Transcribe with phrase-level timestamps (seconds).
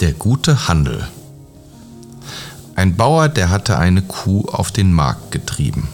[0.00, 1.06] Der gute Handel.
[2.74, 5.88] Ein Bauer, der hatte eine Kuh auf den Markt getrieben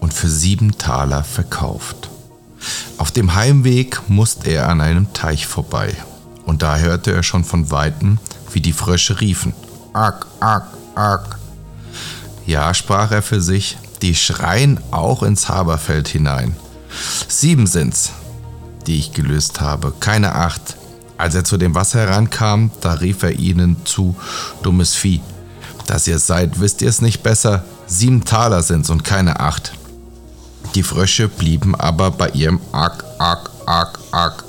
[0.00, 2.10] und für sieben Taler verkauft.
[2.98, 5.94] Auf dem Heimweg musste er an einem Teich vorbei,
[6.46, 8.18] und da hörte er schon von weitem,
[8.52, 9.54] wie die Frösche riefen.
[9.92, 10.66] Ack, ack,
[10.96, 11.38] ack.
[12.44, 16.56] Ja, sprach er für sich, die schreien auch ins Haberfeld hinein.
[17.28, 18.10] Sieben sind's,
[18.88, 20.75] die ich gelöst habe, keine acht.
[21.18, 24.16] Als er zu dem Wasser herankam, da rief er ihnen zu,
[24.62, 25.20] dummes Vieh,
[25.86, 29.72] dass ihr seid, wisst ihr es nicht besser, sieben Taler sind's und keine acht.
[30.74, 34.44] Die Frösche blieben aber bei ihrem Ack, Ack, Ack, Ack.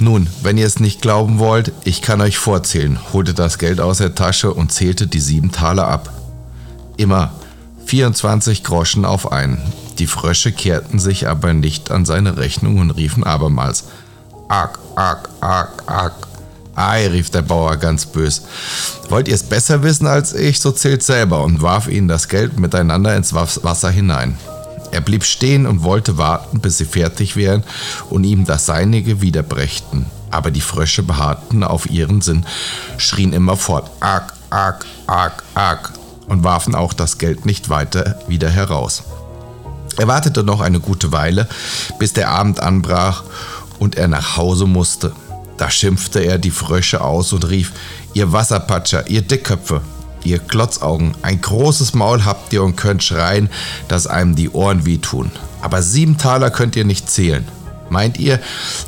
[0.00, 3.98] Nun, wenn ihr es nicht glauben wollt, ich kann euch vorzählen, holte das Geld aus
[3.98, 6.12] der Tasche und zählte die sieben Taler ab.
[6.96, 7.32] Immer
[7.86, 9.60] 24 Groschen auf einen.
[9.98, 13.86] Die Frösche kehrten sich aber nicht an seine Rechnung und riefen abermals
[14.48, 16.12] Ack, Ack, Ack, Ack.
[16.74, 18.42] Ei, rief der Bauer ganz bös.
[19.10, 22.58] Wollt ihr es besser wissen als ich, so zählt selber und warf ihnen das Geld
[22.58, 24.38] miteinander ins Wasser hinein.
[24.90, 27.62] Er blieb stehen und wollte warten, bis sie fertig wären
[28.08, 30.06] und ihm das Seinige wiederbrächten.
[30.30, 32.46] Aber die Frösche beharrten auf ihren Sinn,
[32.96, 35.92] schrien immerfort Ack, Ack, Ack, Ack
[36.26, 39.02] und warfen auch das Geld nicht weiter wieder heraus.
[39.98, 41.48] Er wartete noch eine gute Weile,
[41.98, 43.24] bis der Abend anbrach
[43.78, 45.12] und er nach Hause musste.
[45.56, 47.72] Da schimpfte er die Frösche aus und rief,
[48.14, 49.80] ihr Wasserpatscher, ihr Dickköpfe,
[50.24, 53.50] ihr Klotzaugen, ein großes Maul habt ihr und könnt schreien,
[53.88, 55.30] dass einem die Ohren wehtun.
[55.60, 57.46] Aber sieben Taler könnt ihr nicht zählen.
[57.90, 58.38] Meint ihr,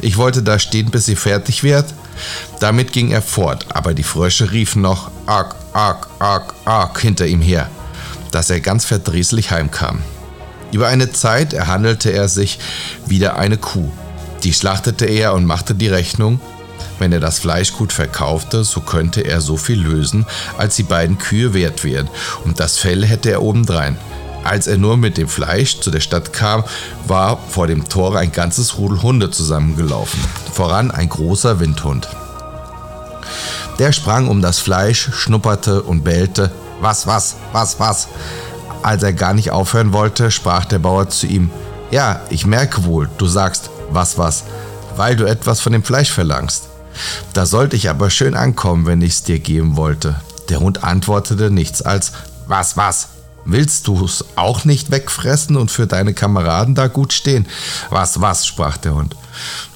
[0.00, 1.94] ich wollte da stehen, bis ihr fertig wärt?
[2.60, 7.40] Damit ging er fort, aber die Frösche riefen noch Arg, Arg, Arg, Arg hinter ihm
[7.40, 7.68] her,
[8.30, 10.02] dass er ganz verdrießlich heimkam.
[10.72, 12.60] Über eine Zeit erhandelte er sich
[13.06, 13.90] wieder eine Kuh.
[14.42, 16.40] Die schlachtete er und machte die Rechnung.
[16.98, 21.18] Wenn er das Fleisch gut verkaufte, so könnte er so viel lösen, als die beiden
[21.18, 22.08] Kühe wert wären,
[22.44, 23.98] und das Fell hätte er obendrein.
[24.44, 26.64] Als er nur mit dem Fleisch zu der Stadt kam,
[27.06, 30.20] war vor dem Tore ein ganzes Rudel Hunde zusammengelaufen,
[30.52, 32.08] voran ein großer Windhund.
[33.78, 36.50] Der sprang um das Fleisch, schnupperte und bellte,
[36.80, 38.08] was, was, was, was.
[38.82, 41.50] Als er gar nicht aufhören wollte, sprach der Bauer zu ihm,
[41.90, 44.44] ja, ich merke wohl, du sagst, was, was,
[44.96, 46.68] weil du etwas von dem Fleisch verlangst.
[47.32, 50.20] Da sollte ich aber schön ankommen, wenn ich's dir geben wollte.
[50.48, 52.12] Der Hund antwortete nichts als,
[52.46, 53.08] was, was,
[53.44, 57.46] Willst du's auch nicht wegfressen und für deine Kameraden da gut stehen?
[57.88, 59.16] Was, was, sprach der Hund.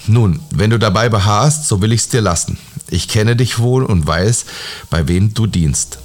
[0.07, 2.59] Nun, wenn du dabei beharrst, so will ich's dir lassen.
[2.91, 4.45] Ich kenne dich wohl und weiß,
[4.91, 5.99] bei wem du dienst.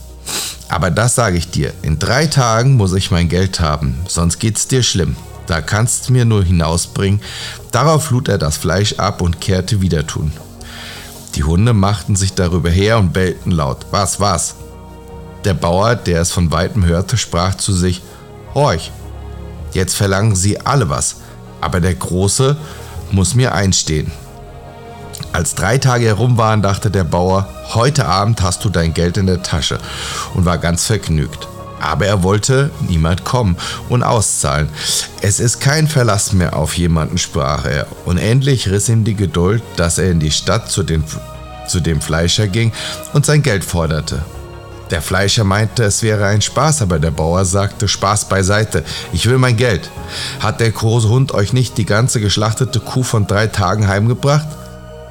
[0.69, 4.67] Aber das sage ich dir, in drei Tagen muss ich mein Geld haben, sonst geht's
[4.67, 5.15] dir schlimm.
[5.49, 7.21] Da kannst du mir nur hinausbringen.
[7.71, 10.31] Darauf lud er das Fleisch ab und kehrte wieder tun.
[11.33, 13.87] Die Hunde machten sich darüber her und bellten laut.
[13.89, 14.55] Was, was?
[15.45, 18.03] Der Bauer, der es von weitem hörte, sprach zu sich,
[18.53, 18.91] Horch,
[19.73, 21.17] jetzt verlangen sie alle was,
[21.61, 22.55] aber der Große
[23.09, 24.11] muss mir einstehen.
[25.33, 29.25] Als drei Tage herum waren, dachte der Bauer, heute Abend hast du dein Geld in
[29.25, 29.79] der Tasche
[30.35, 31.47] und war ganz vergnügt.
[31.79, 33.55] Aber er wollte niemand kommen
[33.87, 34.69] und auszahlen.
[35.21, 37.87] Es ist kein Verlass mehr auf jemanden, sprach er.
[38.05, 41.03] Und endlich riss ihm die Geduld, dass er in die Stadt zu, den,
[41.67, 42.71] zu dem Fleischer ging
[43.13, 44.21] und sein Geld forderte.
[44.91, 49.37] Der Fleischer meinte, es wäre ein Spaß, aber der Bauer sagte, Spaß beiseite, ich will
[49.37, 49.89] mein Geld.
[50.39, 54.47] Hat der große Hund euch nicht die ganze geschlachtete Kuh von drei Tagen heimgebracht?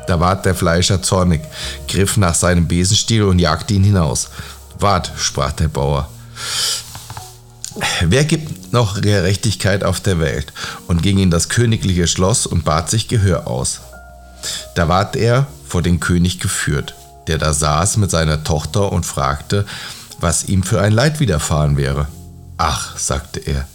[0.09, 1.43] Da ward der Fleischer zornig,
[1.87, 4.31] griff nach seinem Besenstiel und jagte ihn hinaus.
[4.81, 6.09] Wart, sprach der Bauer.
[8.01, 10.53] Wer gibt noch Gerechtigkeit auf der Welt?
[10.87, 13.81] Und ging in das königliche Schloss und bat sich Gehör aus.
[14.75, 16.95] Da ward er vor den König geführt
[17.29, 19.67] der da saß mit seiner Tochter und fragte,
[20.19, 22.09] was ihm für ein Leid widerfahren wäre.
[22.57, 23.69] Ach, sagte er,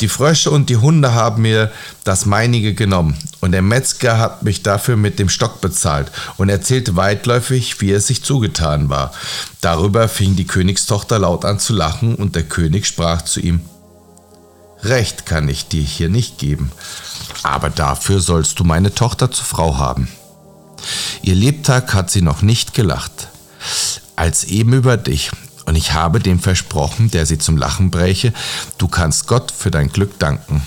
[0.00, 1.70] die Frösche und die Hunde haben mir
[2.04, 6.96] das meinige genommen, und der Metzger hat mich dafür mit dem Stock bezahlt und erzählte
[6.96, 9.12] weitläufig, wie es sich zugetan war.
[9.60, 13.60] Darüber fing die Königstochter laut an zu lachen, und der König sprach zu ihm
[14.82, 16.72] Recht kann ich dir hier nicht geben,
[17.42, 20.08] aber dafür sollst du meine Tochter zur Frau haben.
[21.22, 23.28] Ihr Lebtag hat sie noch nicht gelacht,
[24.16, 25.30] als eben über dich.
[25.70, 28.32] Und ich habe dem versprochen, der sie zum Lachen bräche,
[28.78, 30.62] du kannst Gott für dein Glück danken.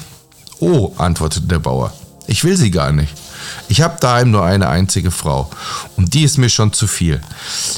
[0.60, 1.92] Oh, antwortete der Bauer,
[2.26, 3.14] ich will sie gar nicht.
[3.68, 5.50] Ich habe daheim nur eine einzige Frau
[5.98, 7.20] und die ist mir schon zu viel.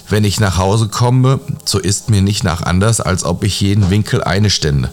[0.07, 3.89] Wenn ich nach Hause komme, so ist mir nicht nach anders, als ob ich jeden
[3.89, 4.91] Winkel eine stände.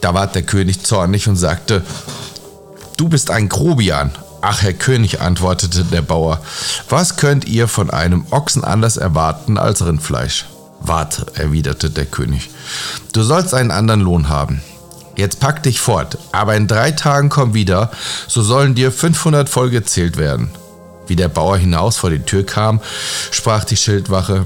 [0.00, 1.82] Da ward der König zornig und sagte,
[2.96, 4.12] du bist ein Grobian,
[4.42, 6.40] Ach, Herr König, antwortete der Bauer,
[6.88, 10.44] was könnt ihr von einem Ochsen anders erwarten als Rindfleisch?
[10.86, 12.50] Warte, erwiderte der König,
[13.12, 14.62] du sollst einen anderen Lohn haben.
[15.16, 17.90] Jetzt pack dich fort, aber in drei Tagen komm wieder,
[18.28, 20.50] so sollen dir 500 voll gezählt werden.
[21.06, 22.80] Wie der Bauer hinaus vor die Tür kam,
[23.30, 24.44] sprach die Schildwache,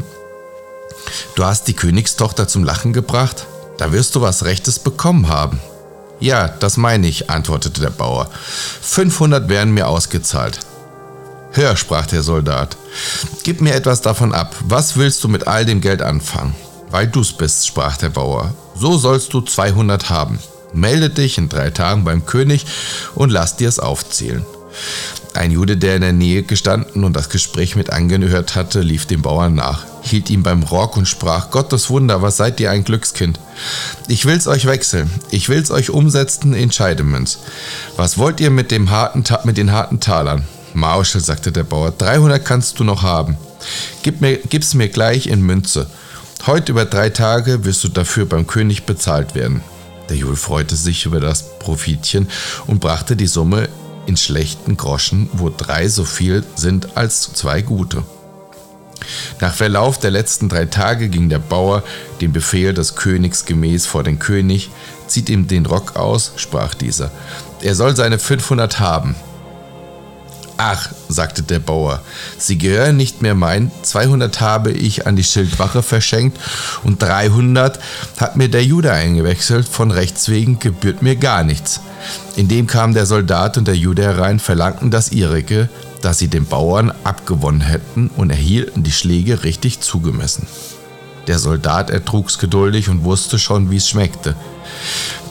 [1.34, 3.46] Du hast die Königstochter zum Lachen gebracht?
[3.78, 5.60] Da wirst du was Rechtes bekommen haben.
[6.20, 8.28] Ja, das meine ich, antwortete der Bauer.
[8.82, 10.58] 500 werden mir ausgezahlt.
[11.52, 12.76] Hör, sprach der Soldat,
[13.42, 14.54] gib mir etwas davon ab.
[14.60, 16.54] Was willst du mit all dem Geld anfangen?
[16.90, 18.54] Weil du's bist, sprach der Bauer.
[18.74, 20.38] So sollst du 200 haben.
[20.72, 22.66] Melde dich in drei Tagen beim König
[23.14, 24.44] und lass dir's aufzählen.
[25.34, 29.22] Ein Jude, der in der Nähe gestanden und das Gespräch mit angehört hatte, lief dem
[29.22, 33.38] Bauern nach, hielt ihn beim Rock und sprach, Gottes Wunder, was seid ihr ein Glückskind?
[34.08, 37.38] Ich will's euch wechseln, ich will's euch umsetzen in Scheidemünz.
[37.96, 40.44] Was wollt ihr mit, dem harten mit den harten Talern?
[40.78, 43.36] Marschall, sagte der Bauer, 300 kannst du noch haben.
[44.02, 45.88] Gib mir, gib's mir gleich in Münze.
[46.46, 49.62] Heute über drei Tage wirst du dafür beim König bezahlt werden.
[50.08, 52.28] Der Jude freute sich über das Profitchen
[52.66, 53.68] und brachte die Summe
[54.06, 58.02] in schlechten Groschen, wo drei so viel sind als zwei gute.
[59.40, 61.82] Nach Verlauf der letzten drei Tage ging der Bauer
[62.20, 64.70] dem Befehl des Königs gemäß vor den König,
[65.06, 67.10] zieht ihm den Rock aus, sprach dieser.
[67.60, 69.14] Er soll seine 500 haben.
[70.60, 72.02] Ach, sagte der Bauer,
[72.36, 76.36] sie gehören nicht mehr mein, 200 habe ich an die Schildwache verschenkt
[76.82, 77.78] und 300
[78.16, 81.80] hat mir der Jude eingewechselt, von Rechts wegen gebührt mir gar nichts.
[82.34, 85.68] Indem kam der Soldat und der Jude herein, verlangten das ihrige,
[86.02, 90.48] dass sie den Bauern abgewonnen hätten und erhielten die Schläge richtig zugemessen.
[91.28, 94.34] Der Soldat ertrug's geduldig und wusste schon, wie es schmeckte.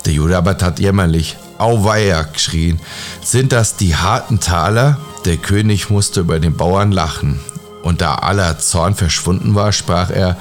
[0.06, 2.80] Der Jude aber tat jämmerlich, Auweia, geschrien,
[3.22, 4.98] sind das die harten Taler?
[5.26, 7.40] Der König musste über den Bauern lachen,
[7.84, 10.38] und da aller Zorn verschwunden war, sprach er,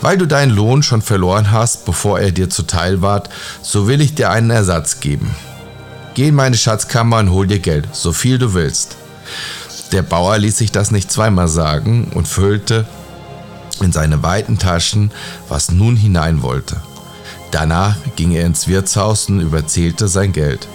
[0.00, 3.30] weil du deinen Lohn schon verloren hast, bevor er dir zuteil ward,
[3.62, 5.30] so will ich dir einen Ersatz geben.
[6.14, 8.96] Geh in meine Schatzkammer und hol dir Geld, so viel du willst.
[9.92, 12.86] Der Bauer ließ sich das nicht zweimal sagen und füllte
[13.80, 15.10] in seine weiten Taschen,
[15.48, 16.76] was nun hinein wollte.
[17.50, 20.66] Danach ging er ins Wirtshaus und überzählte sein Geld.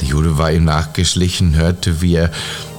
[0.00, 2.30] Der Jude war ihm nachgeschlichen, hörte, wie er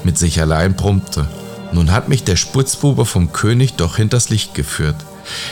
[0.04, 1.28] mit sich allein brummte.
[1.72, 4.96] Nun hat mich der Sputzbube vom König doch hinters Licht geführt.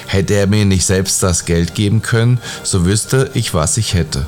[0.08, 4.26] Hätte er mir nicht selbst das Geld geben können, so wüsste ich, was ich hätte.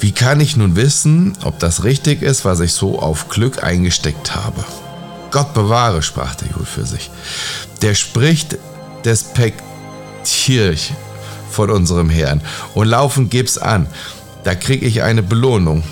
[0.00, 4.34] Wie kann ich nun wissen, ob das richtig ist, was ich so auf Glück eingesteckt
[4.34, 4.64] habe?
[5.30, 7.10] Gott bewahre, sprach der Jude für sich.
[7.82, 8.56] Der spricht
[9.04, 10.92] despektierlich
[11.50, 12.40] von unserem Herrn
[12.74, 13.86] und laufen gib's an.
[14.44, 15.82] Da krieg ich eine Belohnung.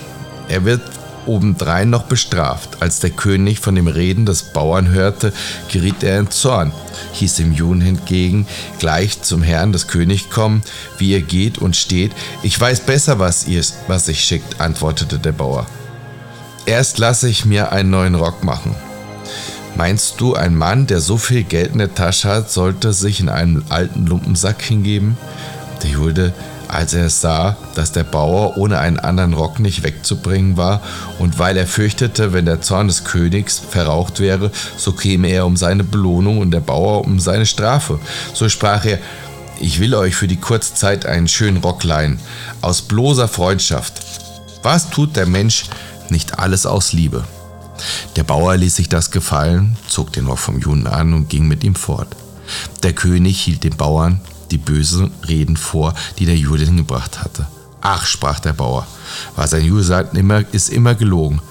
[0.47, 0.81] Er wird
[1.27, 2.81] obendrein noch bestraft.
[2.81, 5.33] Als der König von dem Reden des Bauern hörte,
[5.71, 6.71] geriet er in Zorn,
[7.13, 8.47] hieß dem Juden hingegen
[8.79, 10.61] gleich zum Herrn des Königs kommen,
[10.97, 12.11] wie ihr geht und steht.
[12.43, 15.67] Ich weiß besser, was ihr, was sich schickt, antwortete der Bauer.
[16.65, 18.75] Erst lasse ich mir einen neuen Rock machen.
[19.75, 23.29] Meinst du, ein Mann, der so viel Geld in der Tasche hat, sollte sich in
[23.29, 25.17] einen alten Lumpensack hingeben?
[25.83, 26.33] Der Jude
[26.67, 30.81] als er sah, dass der Bauer ohne einen anderen Rock nicht wegzubringen war
[31.19, 35.57] und weil er fürchtete, wenn der Zorn des Königs verraucht wäre, so käme er um
[35.57, 37.99] seine Belohnung und der Bauer um seine Strafe.
[38.33, 38.99] So sprach er,
[39.59, 42.19] ich will euch für die Kurzzeit einen schönen Rock leihen,
[42.61, 44.01] aus bloßer Freundschaft.
[44.61, 45.65] Was tut der Mensch
[46.09, 47.23] nicht alles aus Liebe?
[48.15, 51.63] Der Bauer ließ sich das gefallen, zog den Rock vom Juden an und ging mit
[51.63, 52.07] ihm fort.
[52.83, 54.21] Der König hielt den Bauern
[54.51, 57.47] die bösen Reden vor, die der Jude gebracht hatte.
[57.81, 58.87] Ach, sprach der Bauer,
[59.35, 60.15] was ein Jude sagt,
[60.53, 61.41] ist immer gelogen.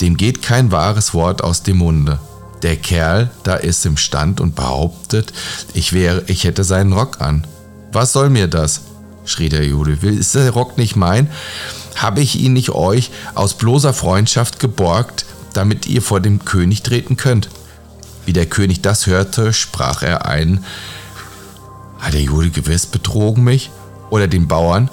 [0.00, 2.18] Dem geht kein wahres Wort aus dem Munde.
[2.62, 5.32] Der Kerl da ist im Stand und behauptet,
[5.74, 7.46] ich, wäre, ich hätte seinen Rock an.
[7.92, 8.82] Was soll mir das?
[9.24, 9.92] schrie der Jude.
[10.08, 11.30] Ist der Rock nicht mein?
[11.96, 17.16] Habe ich ihn nicht euch aus bloßer Freundschaft geborgt, damit ihr vor dem König treten
[17.16, 17.48] könnt?
[18.24, 20.64] Wie der König das hörte, sprach er ein,
[21.98, 23.70] hat der Jude gewiss betrogen mich
[24.10, 24.90] oder den Bauern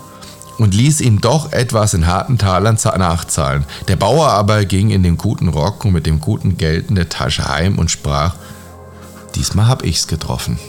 [0.58, 3.66] und ließ ihm doch etwas in harten Talern nachzahlen.
[3.88, 7.10] Der Bauer aber ging in dem guten Rock und mit dem guten Geld in der
[7.10, 8.36] Tasche heim und sprach,
[9.36, 10.60] diesmal hab ich's getroffen.